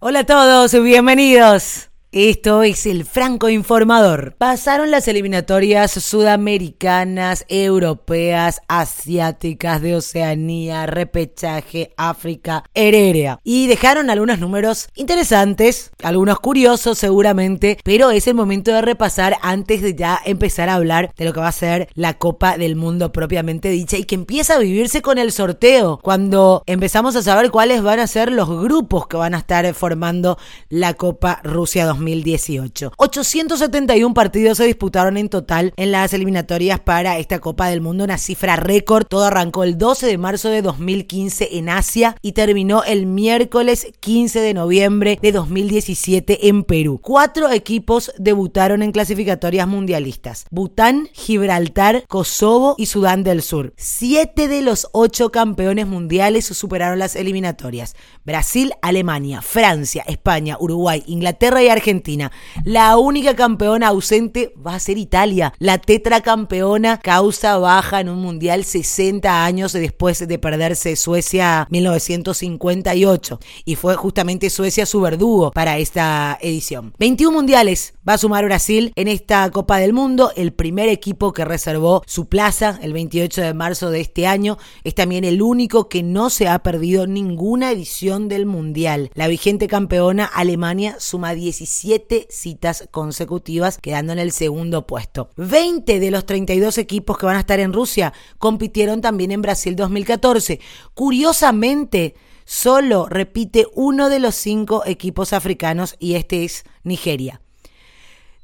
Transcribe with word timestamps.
Hola 0.00 0.20
a 0.20 0.24
todos, 0.24 0.80
bienvenidos. 0.80 1.87
Esto 2.10 2.62
es 2.62 2.86
el 2.86 3.04
Franco 3.04 3.50
Informador. 3.50 4.34
Pasaron 4.38 4.90
las 4.90 5.08
eliminatorias 5.08 5.90
sudamericanas, 5.90 7.44
europeas, 7.48 8.62
asiáticas, 8.66 9.82
de 9.82 9.96
Oceanía, 9.96 10.86
repechaje, 10.86 11.92
África, 11.98 12.64
Herérea. 12.72 13.40
Y 13.44 13.66
dejaron 13.66 14.08
algunos 14.08 14.38
números 14.38 14.88
interesantes, 14.94 15.90
algunos 16.02 16.40
curiosos 16.40 16.96
seguramente, 16.96 17.76
pero 17.84 18.10
es 18.10 18.26
el 18.26 18.34
momento 18.34 18.72
de 18.72 18.80
repasar 18.80 19.36
antes 19.42 19.82
de 19.82 19.94
ya 19.94 20.18
empezar 20.24 20.70
a 20.70 20.76
hablar 20.76 21.12
de 21.14 21.26
lo 21.26 21.34
que 21.34 21.40
va 21.40 21.48
a 21.48 21.52
ser 21.52 21.90
la 21.92 22.14
Copa 22.14 22.56
del 22.56 22.74
Mundo 22.74 23.12
propiamente 23.12 23.68
dicha 23.68 23.98
y 23.98 24.04
que 24.04 24.14
empieza 24.14 24.54
a 24.54 24.58
vivirse 24.60 25.02
con 25.02 25.18
el 25.18 25.30
sorteo, 25.30 26.00
cuando 26.02 26.62
empezamos 26.64 27.16
a 27.16 27.22
saber 27.22 27.50
cuáles 27.50 27.82
van 27.82 28.00
a 28.00 28.06
ser 28.06 28.32
los 28.32 28.48
grupos 28.48 29.08
que 29.08 29.18
van 29.18 29.34
a 29.34 29.38
estar 29.38 29.74
formando 29.74 30.38
la 30.70 30.94
Copa 30.94 31.42
Rusia 31.44 31.84
2020. 31.84 31.97
2018. 31.98 32.92
871 32.96 34.14
partidos 34.14 34.58
se 34.58 34.64
disputaron 34.64 35.16
en 35.16 35.28
total 35.28 35.72
en 35.76 35.92
las 35.92 36.12
eliminatorias 36.12 36.80
para 36.80 37.18
esta 37.18 37.40
Copa 37.40 37.68
del 37.68 37.80
Mundo, 37.80 38.04
una 38.04 38.18
cifra 38.18 38.56
récord. 38.56 39.06
Todo 39.06 39.24
arrancó 39.24 39.64
el 39.64 39.76
12 39.78 40.06
de 40.06 40.18
marzo 40.18 40.48
de 40.48 40.62
2015 40.62 41.58
en 41.58 41.68
Asia 41.68 42.16
y 42.22 42.32
terminó 42.32 42.84
el 42.84 43.06
miércoles 43.06 43.88
15 44.00 44.40
de 44.40 44.54
noviembre 44.54 45.18
de 45.20 45.32
2017 45.32 46.48
en 46.48 46.64
Perú. 46.64 47.00
Cuatro 47.02 47.50
equipos 47.50 48.12
debutaron 48.18 48.82
en 48.82 48.92
clasificatorias 48.92 49.66
mundialistas. 49.66 50.46
Bután, 50.50 51.08
Gibraltar, 51.12 52.04
Kosovo 52.08 52.74
y 52.78 52.86
Sudán 52.86 53.24
del 53.24 53.42
Sur. 53.42 53.74
Siete 53.76 54.48
de 54.48 54.62
los 54.62 54.88
ocho 54.92 55.30
campeones 55.30 55.86
mundiales 55.86 56.46
superaron 56.46 56.98
las 56.98 57.16
eliminatorias. 57.16 57.96
Brasil, 58.24 58.72
Alemania, 58.82 59.42
Francia, 59.42 60.04
España, 60.06 60.56
Uruguay, 60.60 61.02
Inglaterra 61.06 61.62
y 61.62 61.68
Argentina 61.68 61.87
Argentina. 61.88 62.30
La 62.64 62.98
única 62.98 63.34
campeona 63.34 63.88
ausente 63.88 64.52
va 64.54 64.74
a 64.74 64.80
ser 64.80 64.98
Italia. 64.98 65.54
La 65.58 65.78
tetracampeona 65.78 66.98
causa 66.98 67.56
baja 67.56 68.00
en 68.00 68.10
un 68.10 68.18
mundial 68.18 68.64
60 68.64 69.42
años 69.46 69.72
después 69.72 70.28
de 70.28 70.38
perderse 70.38 70.96
Suecia 70.96 71.66
1958. 71.70 73.40
Y 73.64 73.76
fue 73.76 73.96
justamente 73.96 74.50
Suecia 74.50 74.84
su 74.84 75.00
verdugo 75.00 75.50
para 75.50 75.78
esta 75.78 76.36
edición. 76.42 76.92
21 76.98 77.34
mundiales 77.34 77.94
va 78.06 78.14
a 78.14 78.18
sumar 78.18 78.44
Brasil 78.44 78.92
en 78.94 79.08
esta 79.08 79.50
Copa 79.50 79.78
del 79.78 79.94
Mundo. 79.94 80.30
El 80.36 80.52
primer 80.52 80.90
equipo 80.90 81.32
que 81.32 81.46
reservó 81.46 82.02
su 82.06 82.28
plaza 82.28 82.78
el 82.82 82.92
28 82.92 83.40
de 83.40 83.54
marzo 83.54 83.90
de 83.90 84.00
este 84.00 84.26
año 84.26 84.58
es 84.84 84.94
también 84.94 85.24
el 85.24 85.40
único 85.40 85.88
que 85.88 86.02
no 86.02 86.28
se 86.28 86.48
ha 86.48 86.58
perdido 86.58 87.06
ninguna 87.06 87.70
edición 87.70 88.28
del 88.28 88.44
mundial. 88.44 89.10
La 89.14 89.26
vigente 89.26 89.68
campeona 89.68 90.26
Alemania 90.26 90.96
suma 90.98 91.32
17 91.32 91.77
siete 91.78 92.26
citas 92.28 92.88
consecutivas, 92.90 93.78
quedando 93.78 94.12
en 94.12 94.18
el 94.18 94.32
segundo 94.32 94.84
puesto. 94.84 95.30
20 95.36 96.00
de 96.00 96.10
los 96.10 96.26
32 96.26 96.76
equipos 96.76 97.16
que 97.16 97.26
van 97.26 97.36
a 97.36 97.40
estar 97.40 97.60
en 97.60 97.72
Rusia 97.72 98.12
compitieron 98.38 99.00
también 99.00 99.30
en 99.30 99.42
Brasil 99.42 99.76
2014. 99.76 100.58
Curiosamente, 100.94 102.16
solo 102.44 103.06
repite 103.08 103.68
uno 103.74 104.08
de 104.08 104.18
los 104.18 104.34
cinco 104.34 104.82
equipos 104.86 105.32
africanos 105.32 105.94
y 106.00 106.14
este 106.14 106.44
es 106.44 106.64
Nigeria. 106.82 107.40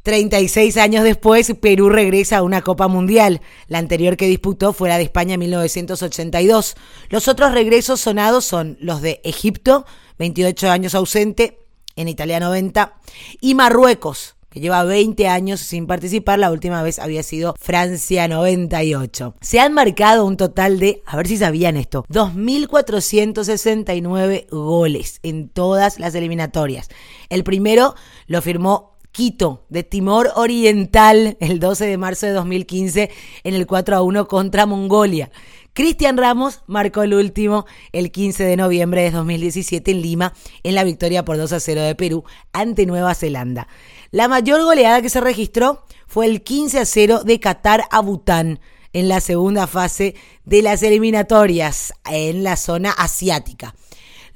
36 0.05 0.77
años 0.77 1.03
después, 1.03 1.53
Perú 1.61 1.89
regresa 1.89 2.37
a 2.37 2.43
una 2.43 2.63
Copa 2.63 2.87
Mundial. 2.87 3.41
La 3.67 3.79
anterior 3.79 4.17
que 4.17 4.29
disputó 4.29 4.73
fue 4.73 4.91
la 4.91 4.99
de 4.99 5.05
España 5.05 5.35
en 5.35 5.41
1982. 5.41 6.77
Los 7.09 7.27
otros 7.27 7.53
regresos 7.53 8.01
sonados 8.01 8.45
son 8.45 8.77
los 8.81 9.03
de 9.03 9.21
Egipto, 9.25 9.87
28 10.19 10.71
años 10.71 10.95
ausente, 10.95 11.64
en 11.97 12.09
Italia 12.09 12.41
90, 12.41 12.95
y 13.41 13.55
Marruecos, 13.55 14.35
que 14.55 14.61
lleva 14.61 14.83
20 14.85 15.27
años 15.27 15.61
sin 15.61 15.87
participar, 15.89 16.39
la 16.39 16.53
última 16.53 16.81
vez 16.83 17.01
había 17.01 17.25
sido 17.25 17.57
Francia 17.59 18.29
98. 18.29 19.35
Se 19.41 19.59
han 19.59 19.73
marcado 19.73 20.25
un 20.25 20.37
total 20.37 20.79
de, 20.79 21.03
a 21.07 21.17
ver 21.17 21.27
si 21.27 21.37
sabían 21.37 21.77
esto, 21.77 22.05
2.469 22.09 24.47
goles 24.51 25.19
en 25.25 25.49
todas 25.49 25.99
las 25.99 26.15
eliminatorias. 26.15 26.89
El 27.31 27.43
primero 27.43 27.97
lo 28.29 28.41
firmó 28.43 28.94
Quito, 29.15 29.65
de 29.69 29.85
Timor 29.85 30.33
Oriental, 30.35 31.37
el 31.39 31.61
12 31.61 31.87
de 31.87 31.99
marzo 31.99 32.27
de 32.27 32.33
2015, 32.33 33.11
en 33.45 33.55
el 33.55 33.65
4 33.65 33.95
a 33.95 34.03
1 34.03 34.27
contra 34.27 34.67
Mongolia. 34.67 35.31
Cristian 35.73 36.17
Ramos 36.17 36.63
marcó 36.67 37.05
el 37.05 37.15
último 37.15 37.65
el 37.93 38.11
15 38.11 38.43
de 38.43 38.57
noviembre 38.57 39.03
de 39.03 39.13
2017 39.13 39.93
en 39.93 40.03
Lima 40.03 40.33
en 40.65 40.75
la 40.75 40.83
victoria 40.83 41.25
por 41.25 41.37
2 41.37 41.53
a 41.53 41.61
0 41.61 41.83
de 41.83 41.95
Perú 41.95 42.25
ante 42.53 42.87
Nueva 42.87 43.15
Zelanda. 43.15 43.69
La 44.11 44.27
mayor 44.27 44.65
goleada 44.65 45.01
que 45.01 45.11
se 45.11 45.21
registró 45.21 45.85
fue 46.09 46.27
el 46.27 46.43
15 46.43 46.81
a 46.81 46.85
0 46.85 47.23
de 47.23 47.39
Qatar 47.39 47.85
a 47.93 48.01
Bután 48.01 48.59
en 48.93 49.09
la 49.09 49.21
segunda 49.21 49.69
fase 49.69 50.17
de 50.45 50.61
las 50.61 50.83
eliminatorias 50.83 51.95
en 52.11 52.43
la 52.43 52.57
zona 52.57 52.91
asiática. 52.91 53.77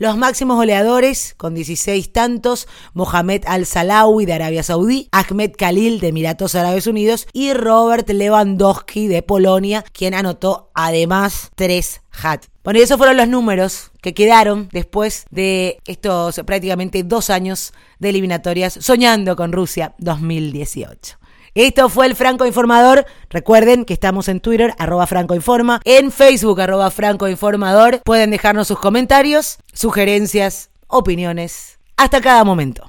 Los 0.01 0.17
máximos 0.17 0.57
goleadores, 0.57 1.35
con 1.37 1.57
16 1.57 2.13
tantos, 2.13 2.69
Mohamed 2.95 3.43
Al-Salawi 3.49 4.27
de 4.27 4.33
Arabia 4.33 4.63
Saudí, 4.63 5.09
Ahmed 5.11 5.51
Khalil 5.59 5.99
de 5.99 6.09
Emiratos 6.09 6.55
Árabes 6.55 6.87
Unidos 6.87 7.27
y 7.33 7.53
Robert 7.53 8.09
Lewandowski 8.09 9.09
de 9.09 9.23
Polonia, 9.23 9.85
quien 9.93 10.15
anotó 10.15 10.71
además 10.73 11.51
tres 11.57 12.01
hat. 12.13 12.45
Bueno, 12.63 12.79
y 12.79 12.83
esos 12.83 12.97
fueron 12.97 13.17
los 13.17 13.27
números 13.27 13.91
que 14.01 14.15
quedaron 14.15 14.69
después 14.71 15.27
de 15.31 15.79
estos 15.85 16.43
prácticamente 16.47 17.03
dos 17.03 17.29
años 17.29 17.73
de 17.99 18.11
eliminatorias 18.11 18.79
soñando 18.81 19.35
con 19.35 19.51
Rusia 19.51 19.97
2018. 19.99 21.19
Esto 21.59 21.89
fue 21.89 22.07
el 22.07 22.15
Franco 22.15 22.47
Informador. 22.47 23.05
Recuerden 23.31 23.85
que 23.85 23.93
estamos 23.93 24.29
en 24.29 24.39
Twitter, 24.39 24.75
arroba 24.79 25.09
Franco 25.09 25.35
Informa, 25.35 25.81
en 25.83 26.13
Facebook, 26.13 26.61
arroba 26.61 26.89
Franco 26.93 27.27
Informador. 27.27 28.01
Pueden 28.05 28.31
dejarnos 28.31 28.69
sus 28.69 28.79
comentarios, 28.79 29.59
sugerencias, 29.73 30.71
opiniones. 30.87 31.81
Hasta 31.97 32.21
cada 32.21 32.45
momento. 32.45 32.85